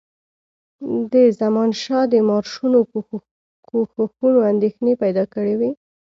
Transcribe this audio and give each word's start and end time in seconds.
د 1.13 1.15
زمانشاه 1.39 2.03
د 2.13 2.15
مارشونو 2.29 2.79
کوښښونو 3.67 4.39
اندېښنې 4.51 4.93
پیدا 5.03 5.23
کړي 5.33 5.55
وې. 5.59 5.71